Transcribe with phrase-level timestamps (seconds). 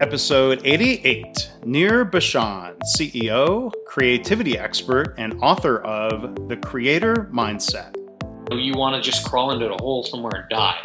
[0.00, 7.96] Episode 88 Nir Bashan, CEO, creativity expert, and author of The Creator Mindset.
[8.52, 10.80] You want to just crawl into a hole somewhere and die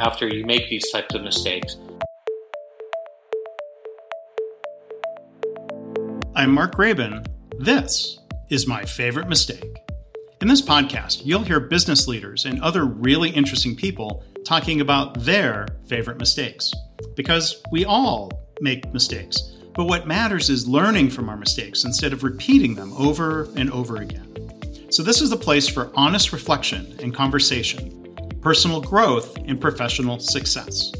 [0.00, 1.76] after you make these types of mistakes.
[6.34, 7.24] I'm Mark Graban.
[7.60, 9.76] This is my favorite mistake.
[10.40, 15.68] In this podcast, you'll hear business leaders and other really interesting people talking about their
[15.86, 16.72] favorite mistakes.
[17.14, 18.30] Because we all
[18.60, 23.44] make mistakes, but what matters is learning from our mistakes instead of repeating them over
[23.56, 24.32] and over again.
[24.90, 30.92] So, this is the place for honest reflection and conversation, personal growth, and professional success.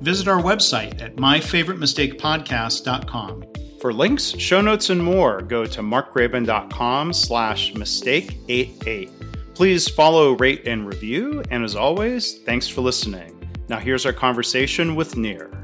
[0.00, 3.44] Visit our website at myfavoritemistakepodcast.com
[3.80, 9.54] for links, show notes, and more, go to markgraban.com slash mistake88.
[9.54, 11.42] Please follow, rate, and review.
[11.50, 13.32] And as always, thanks for listening.
[13.68, 15.55] Now here's our conversation with Nir.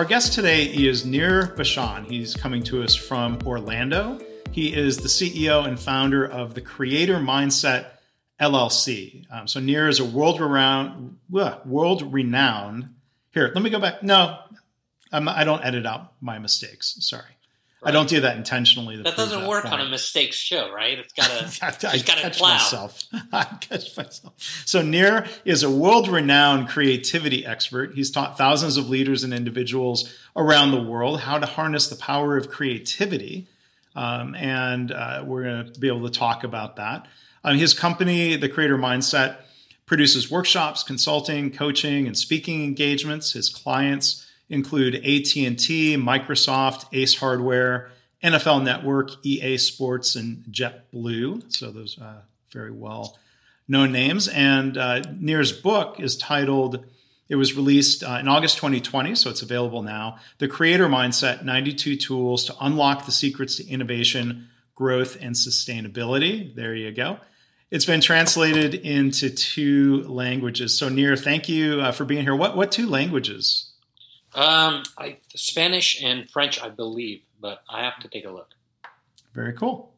[0.00, 2.06] Our guest today is Nir Bashan.
[2.06, 4.18] He's coming to us from Orlando.
[4.50, 7.90] He is the CEO and founder of the Creator Mindset
[8.40, 9.26] LLC.
[9.30, 12.94] Um, so Nir is a world renowned, world renowned.
[13.34, 14.02] Here, let me go back.
[14.02, 14.38] No,
[15.12, 16.96] I'm, I do not edit out my mistakes.
[17.00, 17.36] Sorry.
[17.82, 17.88] Right.
[17.88, 18.98] I don't do that intentionally.
[18.98, 19.80] That doesn't work point.
[19.80, 20.98] on a mistakes show, right?
[20.98, 21.64] It's got to.
[21.88, 22.52] I, I catch plow.
[22.52, 23.04] myself.
[23.32, 24.34] I catch myself.
[24.66, 27.94] So Nir is a world-renowned creativity expert.
[27.94, 32.36] He's taught thousands of leaders and individuals around the world how to harness the power
[32.36, 33.46] of creativity,
[33.96, 37.06] um, and uh, we're going to be able to talk about that.
[37.44, 39.38] Um, his company, the Creator Mindset,
[39.86, 43.32] produces workshops, consulting, coaching, and speaking engagements.
[43.32, 47.90] His clients include AT&T, Microsoft, Ace Hardware,
[48.22, 51.50] NFL Network, EA Sports, and JetBlue.
[51.52, 52.20] So those uh,
[52.52, 53.18] very well
[53.66, 54.28] known names.
[54.28, 56.84] And uh, Nir's book is titled,
[57.28, 60.18] it was released uh, in August 2020, so it's available now.
[60.38, 66.52] The Creator Mindset 92 Tools to Unlock the Secrets to Innovation, Growth, and Sustainability.
[66.54, 67.18] There you go.
[67.70, 70.76] It's been translated into two languages.
[70.76, 72.34] So, Nir, thank you uh, for being here.
[72.34, 73.69] What, what two languages
[74.34, 78.48] um, I, Spanish and French, I believe, but I have to take a look.
[79.34, 79.92] Very cool.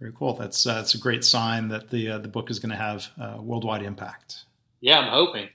[0.00, 0.34] Very cool.
[0.34, 3.08] That's uh, that's a great sign that the uh, the book is going to have
[3.20, 4.44] uh, worldwide impact.
[4.80, 5.48] Yeah, I'm hoping.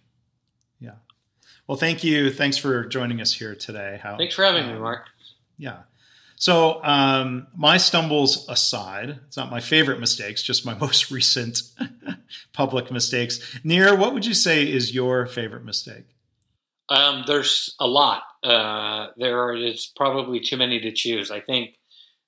[0.79, 0.95] Yeah.
[1.65, 2.29] Well, thank you.
[2.29, 3.99] Thanks for joining us here today.
[4.03, 5.07] How, Thanks for having me, Mark.
[5.57, 5.83] Yeah.
[6.35, 11.61] So, um, my stumbles aside, it's not my favorite mistakes, just my most recent
[12.51, 13.39] public mistakes.
[13.63, 16.12] Nir, what would you say is your favorite mistake?
[16.93, 18.21] Um, there's a lot.
[18.43, 21.31] Uh, there is probably too many to choose.
[21.31, 21.75] I think.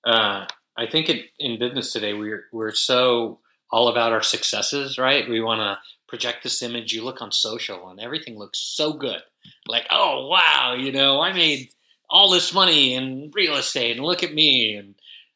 [0.04, 0.46] Uh,
[0.78, 3.40] I think it, in business today we're we're so
[3.72, 5.30] all about our successes, right?
[5.30, 5.78] We want to
[6.08, 6.94] project this image.
[6.94, 9.22] You look on social, and everything looks so good.
[9.68, 11.70] Like, oh wow, you know, I made
[12.10, 14.76] all this money in real estate, and look at me.
[14.76, 14.96] And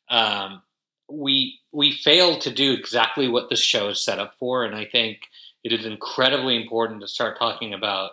[0.10, 0.62] um,
[1.10, 4.66] we we fail to do exactly what this show is set up for.
[4.66, 5.20] And I think
[5.64, 8.12] it is incredibly important to start talking about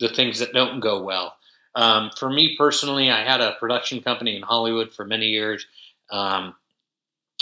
[0.00, 1.34] the things that don't go well.
[1.74, 5.66] Um, for me personally, I had a production company in Hollywood for many years,
[6.10, 6.54] um,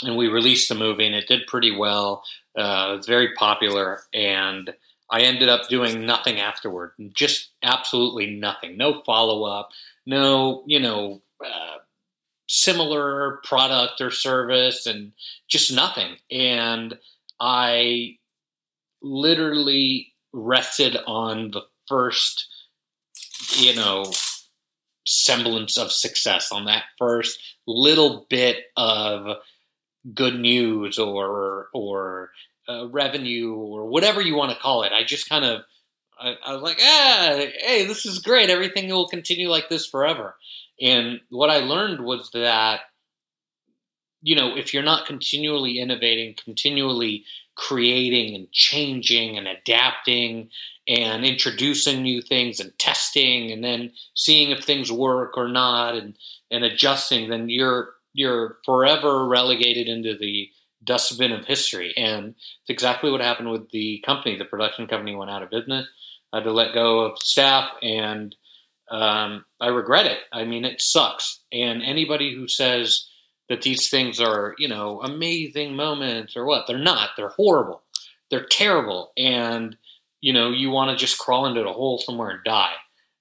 [0.03, 2.23] and we released the movie, and it did pretty well.
[2.57, 4.73] Uh, it was very popular, and
[5.09, 8.77] I ended up doing nothing afterward, just absolutely nothing.
[8.77, 9.69] No follow up,
[10.05, 11.77] no, you know, uh,
[12.47, 15.13] similar product or service, and
[15.47, 16.17] just nothing.
[16.29, 16.99] And
[17.39, 18.17] I
[19.01, 22.47] literally rested on the first,
[23.57, 24.11] you know,
[25.05, 29.37] semblance of success on that first little bit of
[30.13, 32.31] good news or or
[32.69, 34.91] uh, revenue or whatever you want to call it.
[34.91, 35.61] I just kind of
[36.19, 38.49] I, I, was like, ah, hey, this is great.
[38.49, 40.35] Everything will continue like this forever.
[40.81, 42.81] And what I learned was that
[44.27, 47.23] you know if you're not continually innovating, continually
[47.55, 50.49] creating and changing and adapting
[50.85, 56.15] and introducing new things and testing and then seeing if things work or not and,
[56.51, 60.49] and adjusting, then you're you're forever relegated into the
[60.83, 61.93] dustbin of history.
[61.95, 64.37] And it's exactly what happened with the company.
[64.37, 65.87] The production company went out of business.
[66.33, 68.35] I had to let go of staff, and
[68.91, 70.19] um, I regret it.
[70.33, 71.39] I mean, it sucks.
[71.53, 73.07] And anybody who says
[73.49, 77.11] that these things are, you know, amazing moments or what, they're not.
[77.15, 77.81] They're horrible.
[78.29, 79.11] They're terrible.
[79.17, 79.77] And
[80.21, 82.73] you know, you want to just crawl into a hole somewhere and die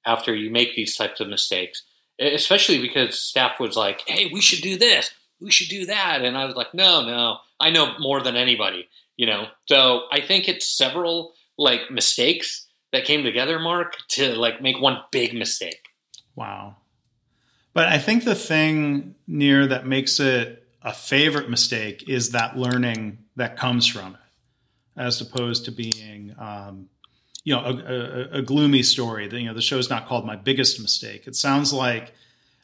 [0.05, 1.83] after you make these types of mistakes.
[2.19, 6.37] Especially because staff was like, "Hey, we should do this, we should do that," and
[6.37, 10.49] I was like, "No, no, I know more than anybody." You know, so I think
[10.49, 15.83] it's several like mistakes that came together, Mark, to like make one big mistake.
[16.35, 16.77] Wow.
[17.77, 23.19] But I think the thing Nir that makes it a favorite mistake is that learning
[23.37, 26.89] that comes from it, as opposed to being, um,
[27.45, 29.29] you know, a, a, a, gloomy story.
[29.29, 31.27] That you know, the show's not called my biggest mistake.
[31.27, 32.15] It sounds like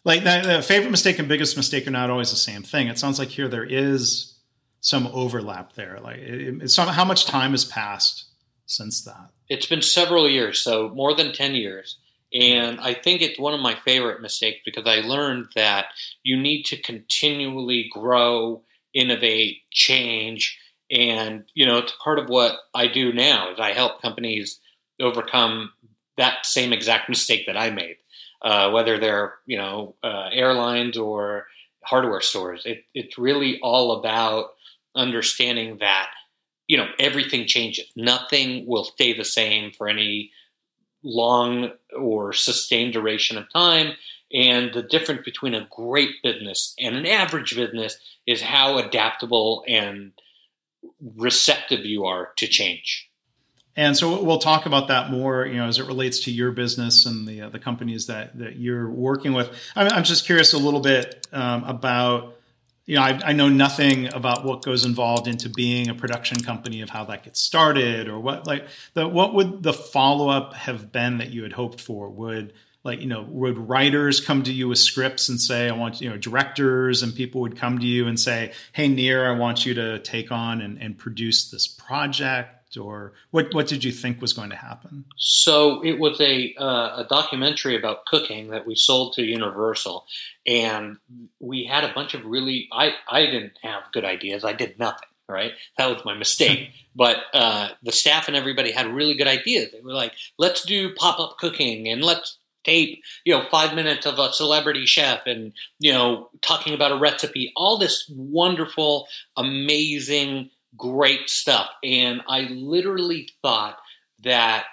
[0.02, 2.88] like the favorite mistake and biggest mistake are not always the same thing.
[2.88, 4.38] It sounds like here there is
[4.80, 6.00] some overlap there.
[6.02, 8.24] Like it, it's how much time has passed
[8.64, 9.28] since that.
[9.50, 11.98] It's been several years, so more than ten years.
[12.34, 15.86] And I think it's one of my favorite mistakes because I learned that
[16.22, 18.62] you need to continually grow,
[18.94, 20.58] innovate, change.
[20.90, 24.60] And, you know, it's part of what I do now is I help companies
[25.00, 25.72] overcome
[26.16, 27.96] that same exact mistake that I made,
[28.42, 31.46] uh, whether they're, you know, uh, airlines or
[31.84, 32.62] hardware stores.
[32.64, 34.50] It, it's really all about
[34.94, 36.10] understanding that,
[36.66, 37.86] you know, everything changes.
[37.94, 40.30] Nothing will stay the same for any
[41.02, 43.92] long or sustained duration of time.
[44.32, 50.12] And the difference between a great business and an average business is how adaptable and
[51.16, 53.10] receptive you are to change.
[53.74, 57.06] And so we'll talk about that more, you know, as it relates to your business
[57.06, 59.50] and the uh, the companies that that you're working with.
[59.74, 62.36] I'm, I'm just curious a little bit um, about
[62.86, 66.80] you know, I, I, know nothing about what goes involved into being a production company
[66.80, 70.90] of how that gets started or what like the what would the follow up have
[70.90, 72.08] been that you had hoped for?
[72.08, 76.00] Would like you know would writers come to you with scripts and say I want
[76.00, 79.64] you know directors and people would come to you and say Hey Nir, I want
[79.64, 84.20] you to take on and, and produce this project or what what did you think
[84.20, 85.04] was going to happen?
[85.16, 90.06] So it was a uh, a documentary about cooking that we sold to Universal,
[90.46, 90.98] and
[91.40, 94.44] we had a bunch of really I I didn't have good ideas.
[94.44, 95.08] I did nothing.
[95.28, 96.70] Right, that was my mistake.
[96.96, 99.70] but uh, the staff and everybody had really good ideas.
[99.72, 104.06] They were like, "Let's do pop up cooking and let's tape, you know, five minutes
[104.06, 110.50] of a celebrity chef and, you know, talking about a recipe, all this wonderful, amazing
[110.76, 111.68] great stuff.
[111.82, 113.76] And I literally thought
[114.24, 114.64] that,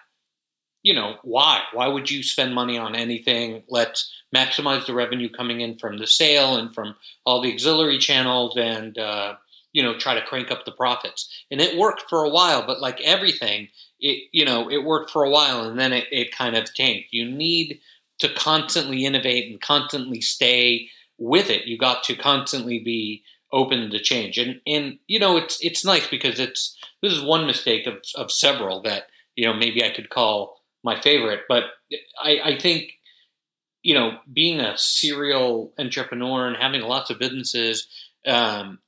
[0.83, 1.63] you know, why?
[1.73, 3.63] Why would you spend money on anything?
[3.67, 8.55] Let's maximize the revenue coming in from the sale and from all the auxiliary channels
[8.57, 9.35] and, uh,
[9.73, 11.29] you know, try to crank up the profits.
[11.51, 13.67] And it worked for a while, but like everything,
[13.99, 17.09] it, you know, it worked for a while and then it, it kind of tanked.
[17.11, 17.81] You need
[18.19, 20.87] to constantly innovate and constantly stay
[21.17, 21.65] with it.
[21.65, 24.37] You got to constantly be open to change.
[24.37, 28.31] And and you know it's it's nice because it's this is one mistake of of
[28.31, 29.03] several that
[29.35, 31.63] you know maybe I could call my favorite, but
[32.21, 32.91] I, I think
[33.83, 37.87] you know being a serial entrepreneur and having lots of businesses,
[38.25, 38.79] um,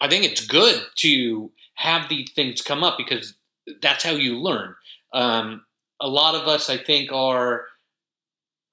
[0.00, 3.34] I think it's good to have these things come up because
[3.80, 4.74] that's how you learn.
[5.12, 5.64] Um,
[6.00, 7.66] a lot of us, I think, are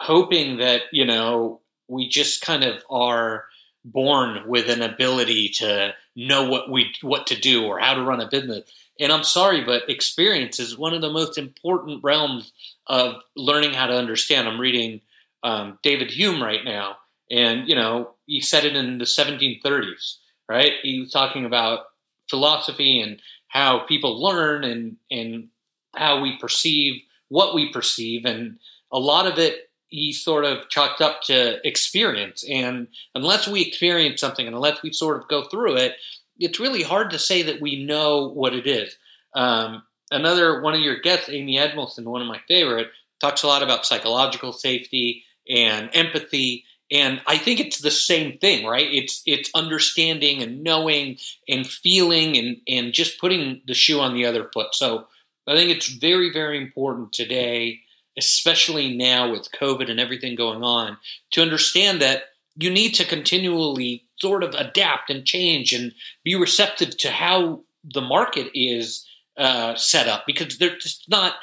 [0.02, 3.46] hoping that you know we just kind of are
[3.86, 8.20] born with an ability to know what we what to do or how to run
[8.20, 8.70] a business.
[9.00, 12.52] And I'm sorry, but experience is one of the most important realms
[12.88, 14.48] of learning how to understand.
[14.48, 15.02] I'm reading
[15.44, 16.98] um, David Hume right now,
[17.30, 20.18] and you know he said it in the 1730s,
[20.50, 20.74] right?
[20.82, 21.86] He was talking about
[22.30, 25.50] philosophy and how people learn and and
[25.96, 28.58] how we perceive what we perceive, and
[28.92, 32.44] a lot of it he sort of chalked up to experience.
[32.50, 35.94] And unless we experience something and unless we sort of go through it,
[36.38, 38.98] it's really hard to say that we know what it is.
[39.34, 42.88] Um, another one of your guests, Amy Edmondson, one of my favorite,
[43.22, 46.66] talks a lot about psychological safety and empathy.
[46.92, 48.88] And I think it's the same thing, right?
[48.92, 54.26] It's it's understanding and knowing and feeling and, and just putting the shoe on the
[54.26, 54.76] other foot.
[54.76, 55.08] So
[55.48, 57.82] I think it's very, very important today
[58.18, 60.98] especially now with COVID and everything going on,
[61.32, 62.24] to understand that
[62.58, 65.94] you need to continually sort of adapt and change and
[66.24, 69.06] be receptive to how the market is
[69.38, 71.34] uh, set up because they're just not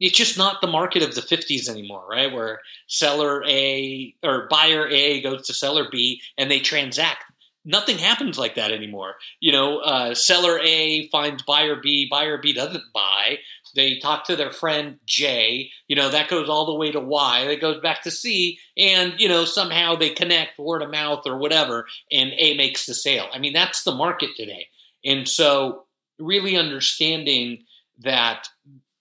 [0.00, 2.32] it's just not the market of the 50s anymore right?
[2.32, 7.24] Where seller a or buyer a goes to seller b and they transact.
[7.66, 9.14] Nothing happens like that anymore.
[9.40, 13.38] You know uh, seller a finds buyer b buyer b doesn't buy
[13.74, 15.70] they talk to their friend J.
[15.88, 17.46] You know, that goes all the way to Y.
[17.46, 18.58] That goes back to C.
[18.76, 22.94] And, you know, somehow they connect word of mouth or whatever, and A makes the
[22.94, 23.28] sale.
[23.32, 24.68] I mean, that's the market today.
[25.04, 25.84] And so,
[26.18, 27.64] really understanding
[28.00, 28.48] that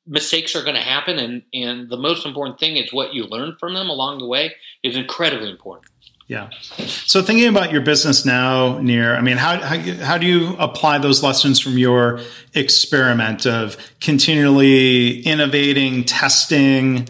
[0.05, 3.55] mistakes are going to happen and, and the most important thing is what you learn
[3.59, 4.53] from them along the way
[4.83, 5.87] is incredibly important.
[6.27, 6.49] Yeah.
[6.87, 10.99] So thinking about your business now, Nir, I mean, how, how, how do you apply
[10.99, 12.21] those lessons from your
[12.53, 17.09] experiment of continually innovating, testing,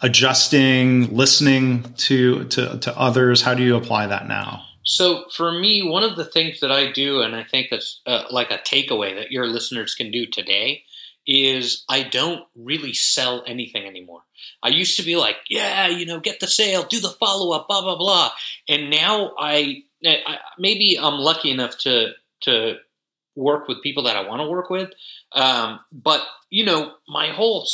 [0.00, 3.42] adjusting, listening to, to, to others?
[3.42, 4.64] How do you apply that now?
[4.84, 8.24] So for me, one of the things that I do, and I think that's uh,
[8.30, 10.84] like a takeaway that your listeners can do today,
[11.26, 14.22] is I don't really sell anything anymore.
[14.62, 17.68] I used to be like, yeah, you know, get the sale, do the follow up,
[17.68, 18.30] blah blah blah,
[18.68, 22.12] and now I, I maybe I'm lucky enough to
[22.42, 22.76] to
[23.36, 24.90] work with people that I want to work with,
[25.32, 27.66] um, but you know, my whole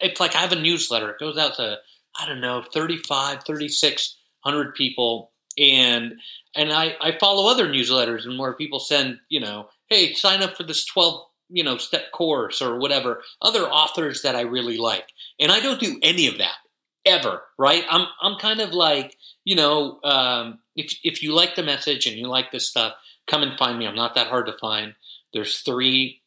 [0.00, 1.10] it's like I have a newsletter.
[1.10, 1.78] It goes out to
[2.18, 6.14] I don't know 35, 3600 people, and
[6.54, 10.56] and I, I follow other newsletters and where people send you know, hey, sign up
[10.56, 15.08] for this twelve you know step course or whatever other authors that I really like.
[15.40, 16.56] And I don't do any of that
[17.04, 17.84] ever right?
[17.88, 22.16] I'm I'm kind of like you know um, if if you like the message and
[22.16, 22.94] you like this stuff
[23.26, 23.86] come and find me.
[23.86, 24.94] I'm not that hard to find.
[25.32, 26.22] There's three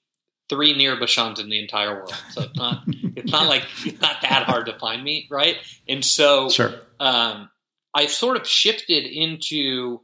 [0.50, 2.16] three Nir Bashans in the entire world.
[2.30, 5.58] So it's not it's not like it's not that hard to find me right?
[5.88, 6.74] And so sure.
[7.00, 7.50] um,
[7.94, 10.02] I've sort of shifted into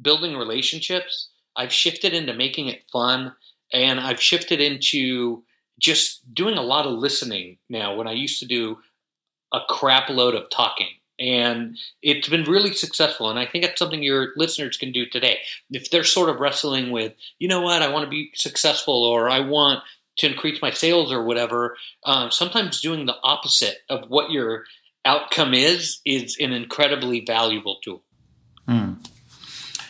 [0.00, 1.30] building relationships.
[1.56, 3.34] I've shifted into making it fun
[3.74, 5.42] and I've shifted into
[5.80, 8.78] just doing a lot of listening now when I used to do
[9.52, 10.88] a crap load of talking.
[11.18, 13.30] And it's been really successful.
[13.30, 15.38] And I think it's something your listeners can do today.
[15.70, 19.28] If they're sort of wrestling with, you know what, I want to be successful or
[19.28, 19.80] I want
[20.18, 24.64] to increase my sales or whatever, um, sometimes doing the opposite of what your
[25.04, 28.02] outcome is is an incredibly valuable tool.
[28.68, 28.94] Hmm.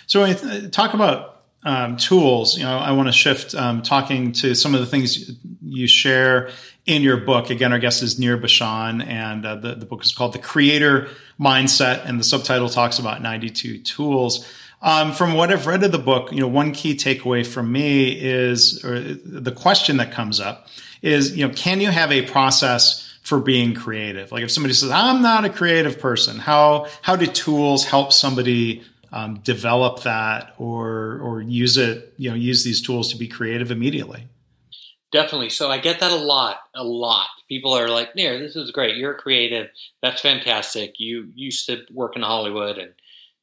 [0.06, 1.33] So, you talk about
[1.64, 5.32] um, tools, you know, I want to shift um, talking to some of the things
[5.62, 6.50] you share
[6.86, 7.48] in your book.
[7.48, 11.08] Again, our guest is Nir Bashan, and uh, the, the book is called The Creator
[11.40, 14.46] Mindset, and the subtitle talks about 92 tools.
[14.82, 18.12] Um, from what I've read of the book, you know, one key takeaway from me
[18.12, 20.68] is, or the question that comes up
[21.00, 24.30] is, you know, can you have a process for being creative?
[24.30, 28.82] Like if somebody says, I'm not a creative person, how, how do tools help somebody
[29.14, 33.70] um, develop that or or use it you know use these tools to be creative
[33.70, 34.26] immediately.
[35.12, 35.50] Definitely.
[35.50, 37.28] So i get that a lot a lot.
[37.48, 38.96] People are like Nir, this is great.
[38.96, 39.68] You're creative.
[40.02, 40.94] That's fantastic.
[40.98, 42.92] You used to work in hollywood and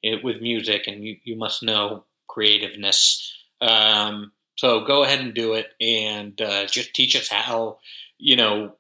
[0.04, 3.34] it, with music and you, you must know creativeness.
[3.62, 7.78] Um, so go ahead and do it and uh, just teach us how
[8.18, 8.74] you know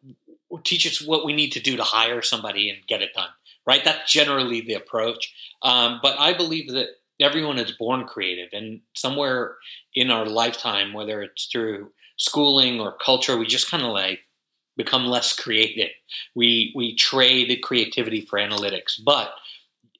[0.65, 3.29] teach us what we need to do to hire somebody and get it done
[3.65, 3.83] right?
[3.83, 5.33] That's generally the approach.
[5.63, 6.87] Um, but I believe that
[7.19, 9.55] everyone is born creative, and somewhere
[9.93, 14.19] in our lifetime, whether it's through schooling or culture, we just kind of like
[14.77, 15.91] become less creative.
[16.35, 19.31] We we trade creativity for analytics, but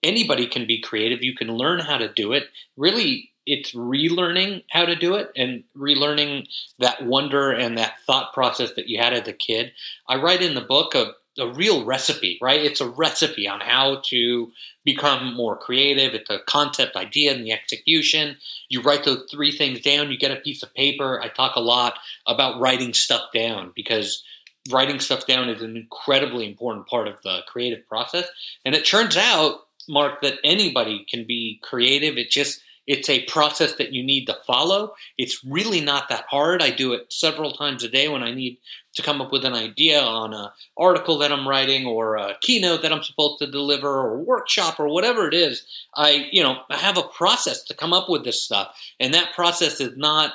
[0.04, 1.24] anybody can be creative.
[1.24, 2.46] You can learn how to do it.
[2.78, 6.48] Really, it's relearning how to do it and relearning
[6.80, 9.72] that wonder and that thought process that you had as a kid.
[10.08, 11.08] I write in the book of
[11.40, 12.62] a real recipe, right?
[12.62, 14.52] It's a recipe on how to
[14.84, 16.14] become more creative.
[16.14, 18.38] It's a concept idea and the execution.
[18.70, 21.22] You write those three things down, you get a piece of paper.
[21.22, 21.96] I talk a lot
[22.28, 24.24] about writing stuff down because
[24.70, 28.28] writing stuff down is an incredibly important part of the creative process.
[28.66, 32.18] And it turns out, Mark, that anybody can be creative.
[32.18, 32.62] It just
[32.92, 34.96] it's a process that you need to follow.
[35.18, 36.62] It's really not that hard.
[36.62, 38.58] I do it several times a day when I need
[38.96, 42.82] to come up with an idea on an article that I'm writing or a keynote
[42.82, 45.66] that I'm supposed to deliver or a workshop or whatever it is.
[45.96, 48.78] I, you know, I have a process to come up with this stuff.
[49.00, 50.34] And that process is not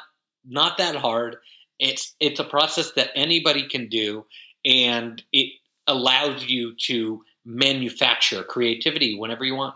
[0.48, 1.36] not that hard.
[1.78, 4.24] It's it's a process that anybody can do
[4.64, 5.52] and it
[5.86, 9.74] allows you to manufacture creativity whenever you want.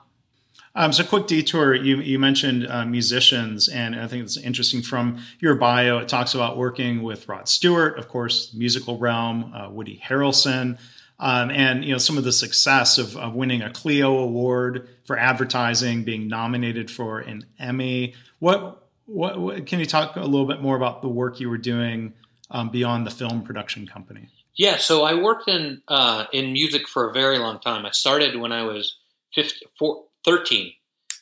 [0.74, 1.74] Um, so, quick detour.
[1.74, 5.98] You, you mentioned uh, musicians, and I think it's interesting from your bio.
[5.98, 10.78] It talks about working with Rod Stewart, of course, musical realm, uh, Woody Harrelson,
[11.18, 15.18] um, and you know some of the success of, of, winning a Clio Award for
[15.18, 18.14] advertising, being nominated for an Emmy.
[18.38, 21.58] What, what, what can you talk a little bit more about the work you were
[21.58, 22.14] doing
[22.50, 24.28] um, beyond the film production company?
[24.54, 27.84] Yeah, so I worked in uh, in music for a very long time.
[27.84, 28.98] I started when I was
[29.34, 30.72] 50, four, 13.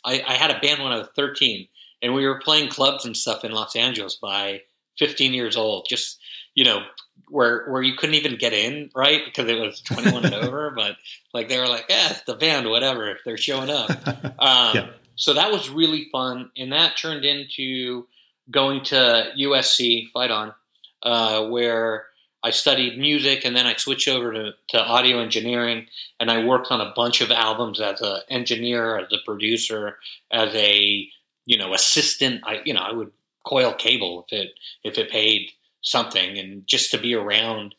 [0.04, 1.66] I, I, had a band when I was 13,
[2.02, 4.62] and we were playing clubs and stuff in Los Angeles by
[4.98, 5.86] 15 years old.
[5.88, 6.18] Just
[6.54, 6.82] you know,
[7.28, 9.22] where where you couldn't even get in, right?
[9.24, 10.72] Because it was 21 and over.
[10.74, 10.96] But
[11.32, 13.18] like they were like, yeah, it's the band, whatever.
[13.24, 13.90] They're showing up.
[14.38, 14.90] Um, yeah.
[15.16, 18.06] So that was really fun, and that turned into
[18.50, 20.54] going to USC, fight on,
[21.02, 22.06] uh, where
[22.42, 25.86] I studied music and then I switched over to, to audio engineering
[26.20, 29.98] and I worked on a bunch of albums as an engineer, as a producer,
[30.30, 31.08] as a
[31.46, 32.42] you know assistant.
[32.46, 33.10] I you know I would
[33.44, 34.50] coil cable if it
[34.84, 35.50] if it paid
[35.82, 37.74] something and just to be around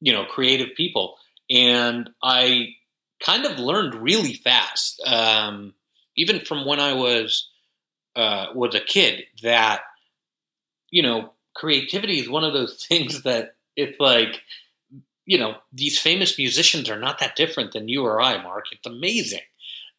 [0.00, 1.16] you know creative people.
[1.50, 2.74] And I
[3.20, 5.74] kind of learned really fast, um,
[6.16, 7.48] even from when I was
[8.14, 9.24] uh, was a kid.
[9.42, 9.82] That
[10.90, 14.40] you know, creativity is one of those things that it's like,
[15.24, 18.66] you know, these famous musicians are not that different than you or I, Mark.
[18.72, 19.40] It's amazing.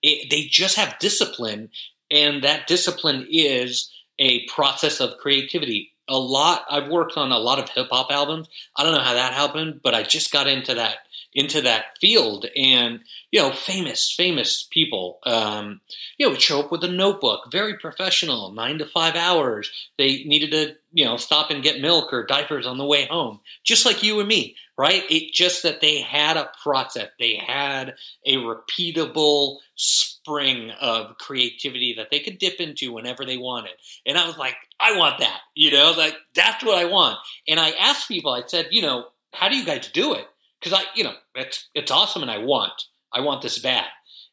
[0.02, 1.70] It, they just have discipline,
[2.12, 5.92] and that discipline is a process of creativity.
[6.10, 6.66] A lot.
[6.70, 8.50] I've worked on a lot of hip hop albums.
[8.76, 10.98] I don't know how that happened, but I just got into that
[11.34, 13.00] into that field, and
[13.32, 15.82] you know, famous famous people, um,
[16.18, 19.72] you know, would show up with a notebook, very professional, nine to five hours.
[19.98, 23.40] They needed to, you know, stop and get milk or diapers on the way home,
[23.64, 25.04] just like you and me, right?
[25.10, 32.10] It just that they had a process, they had a repeatable spring of creativity that
[32.12, 33.74] they could dip into whenever they wanted.
[34.06, 37.18] And I was like, I want that, you know, like that's what I want.
[37.48, 40.28] And I asked people, I said, you know, how do you guys do it?
[40.64, 43.86] Because I, you know, it's it's awesome, and I want, I want this bad.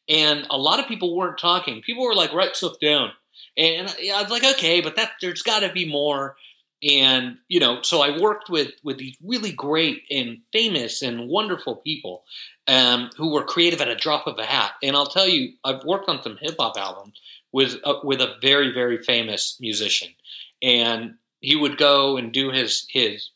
[0.07, 1.81] And a lot of people weren't talking.
[1.81, 3.11] People were like, write stuff down.
[3.57, 6.35] And I was like, okay, but that there's got to be more.
[6.83, 11.75] And you know, so I worked with with these really great and famous and wonderful
[11.75, 12.23] people
[12.67, 14.71] um, who were creative at a drop of a hat.
[14.81, 17.21] And I'll tell you, I've worked on some hip hop albums
[17.51, 20.09] with uh, with a very very famous musician,
[20.61, 23.29] and he would go and do his his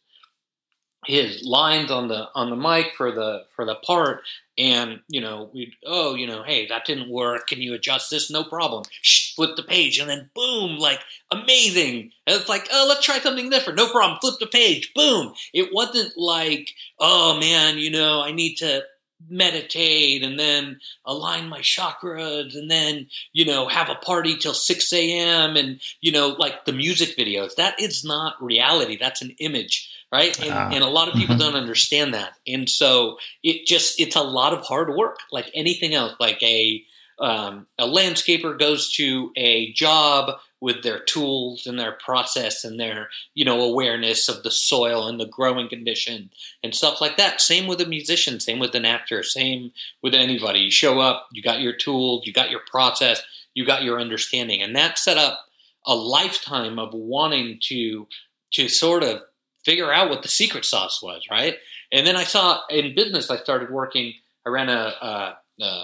[1.05, 4.21] his lines on the on the mic for the for the part
[4.57, 7.47] and you know we oh you know hey that didn't work.
[7.47, 8.31] Can you adjust this?
[8.31, 8.83] No problem.
[9.01, 11.00] Shh, flip the page and then boom like
[11.31, 12.12] amazing.
[12.27, 13.77] And it's like oh let's try something different.
[13.77, 14.19] No problem.
[14.19, 14.93] Flip the page.
[14.93, 15.33] Boom.
[15.53, 18.81] It wasn't like oh man you know i need to
[19.29, 24.93] meditate and then align my chakras and then you know have a party till 6
[24.93, 27.55] a.m and you know like the music videos.
[27.55, 28.97] That is not reality.
[28.97, 30.39] That's an image right?
[30.39, 30.69] And, ah.
[30.72, 31.51] and a lot of people mm-hmm.
[31.51, 32.34] don't understand that.
[32.48, 36.84] And so it just it's a lot of hard work like anything else like a
[37.19, 43.10] um, a landscaper goes to a job with their tools and their process and their
[43.34, 46.30] you know awareness of the soil and the growing condition
[46.63, 47.41] and stuff like that.
[47.41, 50.60] Same with a musician same with an actor same with anybody.
[50.60, 53.21] You show up you got your tools you got your process
[53.54, 54.62] you got your understanding.
[54.62, 55.39] And that set up
[55.86, 58.08] a lifetime of wanting to
[58.56, 59.21] to sort of
[59.65, 61.56] figure out what the secret sauce was right
[61.91, 64.13] and then i saw in business i started working
[64.45, 65.84] i ran a, a, a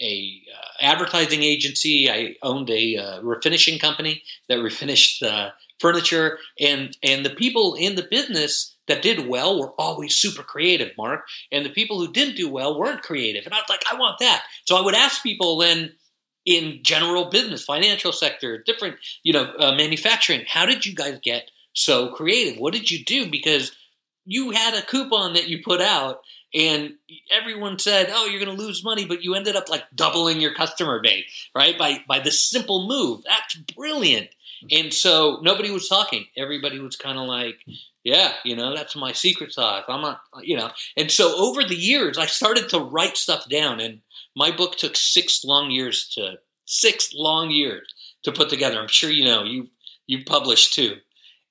[0.00, 2.10] a uh, advertising agency.
[2.10, 7.94] I owned a uh, refinishing company that refinished uh, furniture, and and the people in
[7.94, 12.36] the business that did well were always super creative, Mark, and the people who didn't
[12.36, 13.44] do well weren't creative.
[13.44, 14.44] And I was like, I want that.
[14.64, 15.92] So I would ask people then
[16.44, 21.50] in general business, financial sector, different, you know, uh, manufacturing, how did you guys get
[21.76, 22.58] so creative?
[22.58, 23.30] What did you do?
[23.30, 23.72] Because
[24.24, 26.20] you had a coupon that you put out
[26.54, 26.94] and
[27.30, 30.54] everyone said, "Oh, you're going to lose money," but you ended up like doubling your
[30.54, 31.76] customer base, right?
[31.78, 33.22] By by the simple move.
[33.24, 34.30] That's brilliant.
[34.70, 36.26] And so nobody was talking.
[36.36, 37.58] Everybody was kind of like,
[38.04, 40.70] "Yeah, you know, that's my secret sauce." I'm not, you know.
[40.96, 44.00] And so over the years, I started to write stuff down, and
[44.34, 48.80] my book took six long years to six long years to put together.
[48.80, 49.68] I'm sure you know you
[50.06, 50.96] you published too,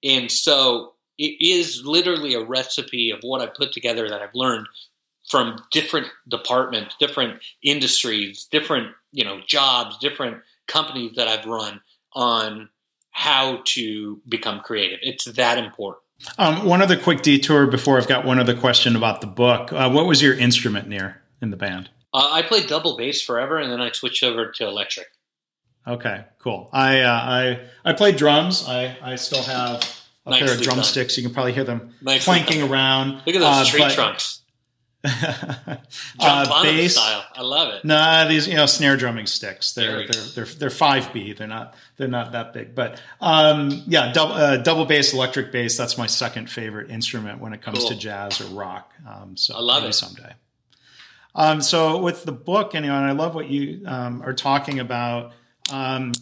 [0.06, 4.68] and so it is literally a recipe of what I put together that I've learned
[5.30, 10.38] from different departments, different industries, different you know jobs, different
[10.68, 11.82] companies that I've run
[12.14, 12.70] on
[13.12, 15.00] how to become creative.
[15.02, 16.04] It's that important.
[16.38, 19.72] Um, one other quick detour before I've got one other question about the book.
[19.74, 21.90] Uh, what was your instrument Nir in the band?
[22.14, 25.08] Uh, I played double bass forever, and then I switched over to electric.
[25.88, 26.70] Okay, cool.
[26.74, 28.68] I uh, I I played drums.
[28.68, 29.84] I I still have
[30.26, 31.18] a Nicely pair of drumsticks.
[31.18, 32.72] You can probably hear them Nicely clanking done.
[32.72, 33.22] around.
[33.26, 34.42] Look at those uh, tree but, trunks.
[36.20, 37.26] uh, bass style.
[37.36, 37.86] I love it.
[37.86, 39.74] Nah, these you know snare drumming sticks.
[39.74, 41.34] They're they're they're they're five B.
[41.34, 42.74] They're not they're not that big.
[42.74, 45.78] But um, yeah, double uh, double bass, electric bass.
[45.78, 47.90] That's my second favorite instrument when it comes cool.
[47.90, 48.92] to jazz or rock.
[49.08, 50.34] Um, so I love maybe it someday.
[51.36, 55.34] Um, so with the book, anyway, and I love what you um, are talking about.
[55.72, 56.14] Um,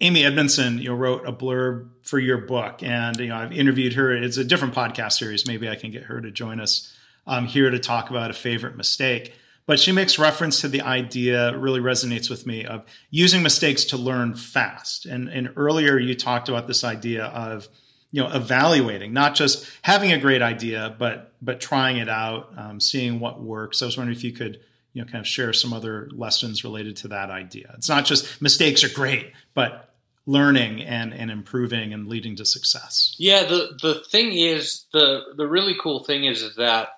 [0.00, 3.94] Amy Edmondson, you know, wrote a blurb for your book, and you know, I've interviewed
[3.94, 4.14] her.
[4.14, 5.46] It's a different podcast series.
[5.46, 6.96] Maybe I can get her to join us
[7.26, 9.34] um, here to talk about a favorite mistake.
[9.66, 13.98] But she makes reference to the idea, really resonates with me, of using mistakes to
[13.98, 15.04] learn fast.
[15.04, 17.68] And, and earlier you talked about this idea of,
[18.10, 22.80] you know, evaluating, not just having a great idea, but but trying it out, um,
[22.80, 23.82] seeing what works.
[23.82, 24.58] I was wondering if you could,
[24.92, 27.72] you know, kind of share some other lessons related to that idea.
[27.76, 29.94] It's not just mistakes are great, but
[30.26, 33.14] learning and, and improving and leading to success.
[33.18, 36.88] Yeah, the the thing is the the really cool thing is, that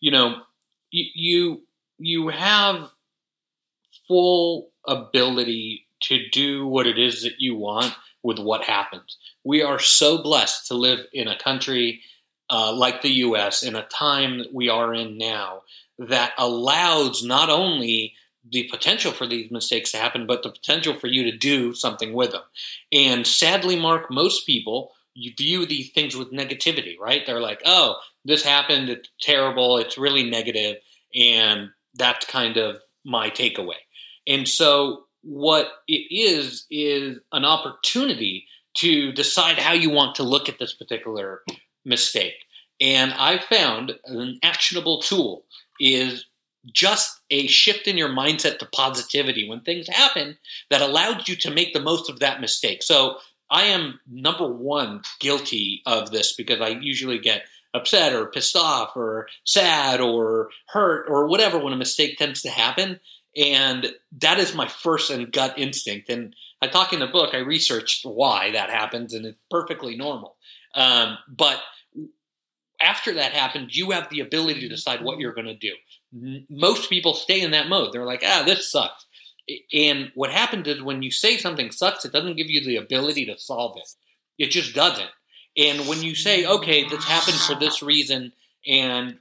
[0.00, 0.42] you know,
[0.90, 1.62] you, you
[1.98, 2.90] you have
[4.06, 9.18] full ability to do what it is that you want with what happens.
[9.44, 12.02] We are so blessed to live in a country
[12.50, 15.62] uh, like the US in a time that we are in now
[15.98, 18.14] that allows not only
[18.50, 22.12] the potential for these mistakes to happen, but the potential for you to do something
[22.12, 22.42] with them.
[22.92, 27.26] And sadly, Mark, most people you view these things with negativity, right?
[27.26, 30.82] They're like, oh, this happened, it's terrible, it's really negative." negative,
[31.14, 33.80] and that's kind of my takeaway.
[34.26, 40.48] And so, what it is, is an opportunity to decide how you want to look
[40.48, 41.42] at this particular
[41.84, 42.34] mistake.
[42.80, 45.44] And I found an actionable tool
[45.80, 46.24] is
[46.72, 50.36] just a shift in your mindset to positivity when things happen
[50.70, 52.82] that allows you to make the most of that mistake.
[52.82, 53.16] So
[53.50, 57.42] I am number one guilty of this because I usually get
[57.74, 62.50] upset or pissed off or sad or hurt or whatever when a mistake tends to
[62.50, 63.00] happen.
[63.36, 66.08] And that is my first and gut instinct.
[66.08, 70.36] And I talk in the book, I researched why that happens, and it's perfectly normal.
[70.74, 71.60] Um, but
[72.80, 75.74] after that happens, you have the ability to decide what you're going to do.
[76.48, 77.92] Most people stay in that mode.
[77.92, 79.06] They're like, ah, this sucks.
[79.72, 83.26] And what happens is when you say something sucks, it doesn't give you the ability
[83.26, 83.88] to solve it.
[84.42, 85.10] It just doesn't.
[85.56, 88.32] And when you say, okay, this happened for this reason,
[88.66, 89.18] and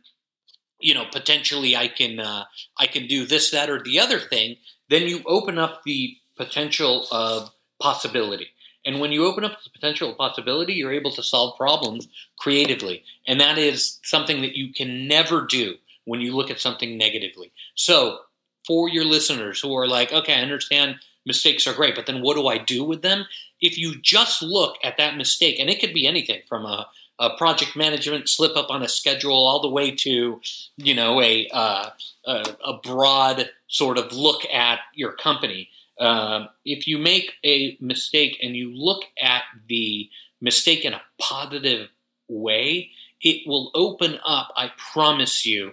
[0.80, 2.46] you know potentially I can uh,
[2.78, 4.58] I can do this, that, or the other thing,
[4.90, 7.50] then you open up the potential of
[7.82, 8.50] possibility.
[8.88, 12.08] And when you open up the potential possibility, you're able to solve problems
[12.40, 13.04] creatively.
[13.28, 17.52] And that is something that you can never do when you look at something negatively.
[17.76, 18.20] So,
[18.66, 20.96] for your listeners who are like, okay, I understand
[21.26, 23.26] mistakes are great, but then what do I do with them?
[23.60, 26.88] If you just look at that mistake, and it could be anything from a,
[27.20, 30.40] a project management slip up on a schedule all the way to,
[30.78, 31.90] you know, a, uh,
[32.26, 38.38] a, a broad sort of look at your company um, if you make a mistake
[38.42, 40.10] and you look at the
[40.42, 41.90] mistake in a positive
[42.28, 45.72] way, it will open up, I promise you,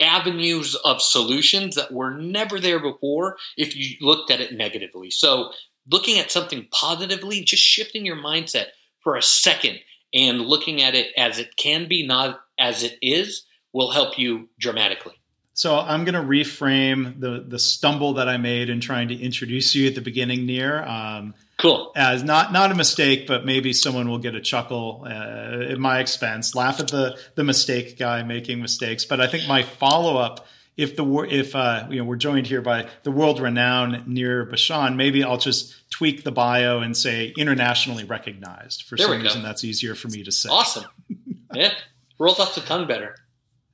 [0.00, 5.10] avenues of solutions that were never there before if you looked at it negatively.
[5.10, 5.50] So,
[5.90, 8.66] looking at something positively, just shifting your mindset
[9.00, 9.80] for a second
[10.14, 14.48] and looking at it as it can be, not as it is, will help you
[14.58, 15.17] dramatically.
[15.58, 19.74] So I'm going to reframe the the stumble that I made in trying to introduce
[19.74, 20.84] you at the beginning, Nir.
[20.86, 21.90] Um, cool.
[21.96, 25.98] As not not a mistake, but maybe someone will get a chuckle uh, at my
[25.98, 26.54] expense.
[26.54, 29.04] Laugh at the the mistake guy making mistakes.
[29.04, 32.62] But I think my follow up, if the if uh, you know we're joined here
[32.62, 38.04] by the world renowned Nir Bashan, maybe I'll just tweak the bio and say internationally
[38.04, 38.84] recognized.
[38.84, 40.50] For there some reason, that's easier for me to say.
[40.50, 40.84] Awesome.
[41.52, 41.72] yeah,
[42.16, 43.16] rolls off the tongue better.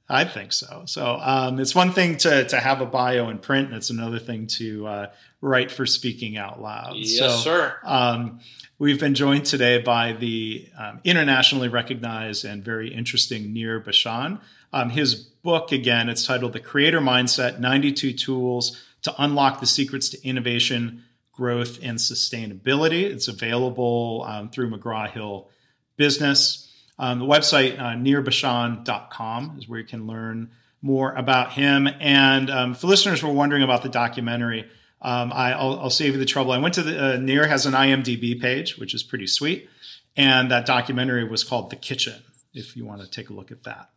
[0.09, 0.83] I think so.
[0.87, 4.19] So um, it's one thing to to have a bio in print, and it's another
[4.19, 5.07] thing to uh,
[5.41, 6.97] write for speaking out loud.
[6.97, 7.77] Yes, so, sir.
[7.85, 8.41] Um,
[8.79, 14.41] we've been joined today by the um, internationally recognized and very interesting Nir Bashan.
[14.75, 20.11] Um, his book, again, it's titled "The Creator Mindset: 92 Tools to Unlock the Secrets
[20.11, 25.49] to Innovation, Growth, and Sustainability." It's available um, through McGraw Hill
[25.97, 26.64] Business.
[26.99, 31.89] Um, the website, uh, nirbashan.com, is where you can learn more about him.
[32.01, 34.69] And um, for listeners who are wondering about the documentary,
[35.03, 36.53] um, I, will save you the trouble.
[36.53, 39.69] I went to the, uh, Nir has an IMDb page, which is pretty sweet.
[40.17, 43.65] And that documentary was called The Kitchen, if you want to take a look at
[43.65, 43.91] that.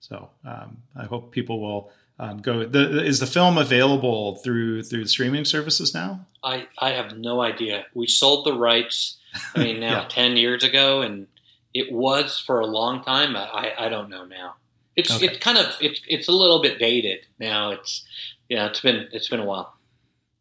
[0.00, 2.64] So um, I hope people will um, go.
[2.64, 6.26] The, is the film available through through streaming services now?
[6.42, 7.86] I, I have no idea.
[7.94, 9.18] We sold the rights.
[9.54, 10.08] I mean, now yeah.
[10.08, 11.26] ten years ago, and
[11.74, 13.36] it was for a long time.
[13.36, 14.54] I, I don't know now.
[14.96, 15.26] It's okay.
[15.26, 17.72] it's kind of it's it's a little bit dated now.
[17.72, 18.06] It's
[18.48, 19.76] yeah, it's been it's been a while.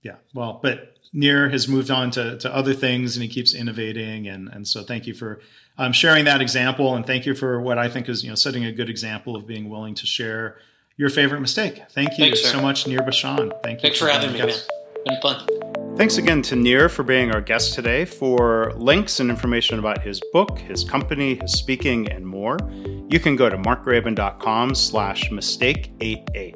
[0.04, 4.28] Yeah, well, but Nir has moved on to, to other things and he keeps innovating
[4.28, 5.42] and and so thank you for
[5.78, 8.66] um, sharing that example and thank you for what I think is you know setting
[8.66, 10.58] a good example of being willing to share
[10.98, 11.82] your favorite mistake.
[11.90, 13.52] Thank you Thanks, so much, Nir Bashan.
[13.64, 13.82] Thank you.
[13.82, 14.56] Thanks for, for having me, man.
[15.06, 15.48] Been fun.
[15.96, 18.04] Thanks again to Nir for being our guest today.
[18.04, 22.58] For links and information about his book, his company, his speaking, and more,
[23.10, 26.56] you can go to markgraban.com slash mistake88.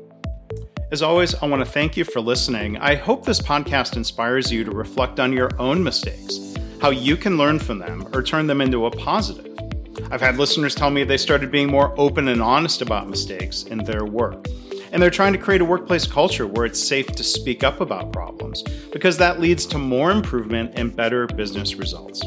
[0.92, 2.78] As always, I want to thank you for listening.
[2.78, 7.38] I hope this podcast inspires you to reflect on your own mistakes, how you can
[7.38, 9.56] learn from them or turn them into a positive.
[10.10, 13.84] I've had listeners tell me they started being more open and honest about mistakes in
[13.84, 14.48] their work.
[14.92, 18.14] And they're trying to create a workplace culture where it's safe to speak up about
[18.14, 22.24] problems, because that leads to more improvement and better business results.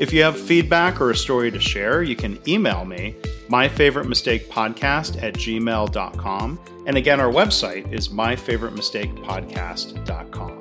[0.00, 3.16] If you have feedback or a story to share, you can email me
[3.48, 6.60] myfavoritemistakepodcast at gmail.com.
[6.86, 10.57] And again, our website is myfavoritemistakepodcast.com.